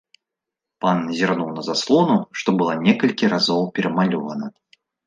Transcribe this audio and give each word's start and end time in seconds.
Пан 0.85 0.97
зірнуў 1.19 1.49
на 1.59 1.65
заслону, 1.69 2.17
што 2.41 2.49
была 2.63 2.73
некалькі 2.89 3.25
разоў 3.39 3.67
перамалёвана. 3.79 4.55